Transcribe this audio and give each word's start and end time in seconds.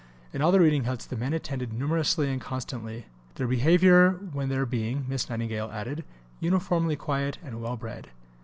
In 0.33 0.41
all 0.41 0.51
the 0.51 0.59
reading 0.59 0.85
huts 0.85 1.05
the 1.05 1.15
men 1.15 1.31
attended 1.31 1.71
numerously 1.73 2.31
and 2.31 2.41
constantly, 2.41 3.05
their 3.35 3.45
behaviour 3.45 4.13
when 4.33 4.49
there 4.49 4.65
being, 4.65 5.05
Miss 5.07 5.29
Nightingale 5.29 5.69
added, 5.71 6.03
uniformly 6.39 6.95
quiet 6.95 7.37
and 7.43 7.61
well 7.61 7.77
bred. 7.77 8.09